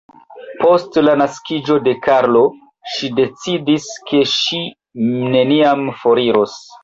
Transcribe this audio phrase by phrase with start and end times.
[0.61, 2.41] Post la naskiĝo de Karlo,
[2.93, 4.63] ŝi decidis, ke ŝi
[5.37, 6.57] neniam foriros.